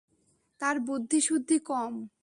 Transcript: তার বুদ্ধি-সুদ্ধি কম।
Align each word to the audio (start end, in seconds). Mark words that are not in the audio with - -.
তার 0.61 0.75
বুদ্ধি-সুদ্ধি 0.79 1.57
কম। 1.65 1.93